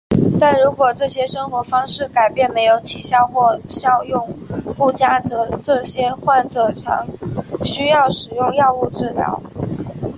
[0.39, 4.33] 但如果生活方式改变没有起效或效用
[4.75, 7.07] 不佳则这些患者常
[7.63, 9.39] 需要使用药物治疗。